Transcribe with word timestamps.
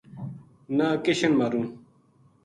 نا 0.77 0.87
کشن 1.05 1.31
ماروں 1.39 1.65